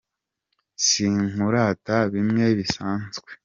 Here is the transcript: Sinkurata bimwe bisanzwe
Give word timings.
Sinkurata 0.87 1.97
bimwe 2.13 2.45
bisanzwe 2.59 3.29